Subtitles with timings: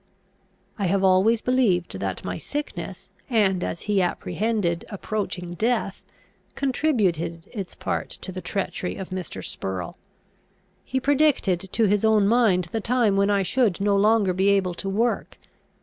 [0.79, 6.01] I have always believed that my sickness, and, as he apprehended, approaching death,
[6.55, 9.45] contributed its part to the treachery of Mr.
[9.45, 9.97] Spurrel.
[10.83, 14.73] He predicted to his own mind the time when I should no longer be able
[14.73, 15.37] to work.